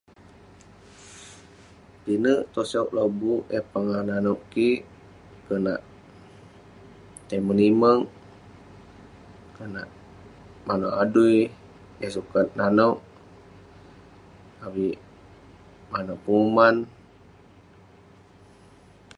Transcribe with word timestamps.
Pinek 2.03 2.41
tosok 2.53 2.87
labuk 2.97 3.41
eh 3.57 3.63
pongah 3.71 4.01
nanouk 4.09 4.41
kik, 4.53 4.79
konak 5.45 5.81
tei 7.27 7.41
menimek, 7.47 8.01
konak 9.55 9.87
manouk 10.67 10.97
adui 11.03 11.37
yah 12.01 12.13
sukat 12.15 12.47
nanouk. 12.57 12.97
Avik 14.65 14.95
manouk 15.91 16.19
penguman. 16.25 16.75